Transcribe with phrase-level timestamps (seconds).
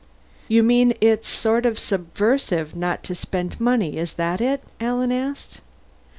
[0.47, 5.59] "You mean it's sort of subversive not to spend money, is that it?" Alan asked.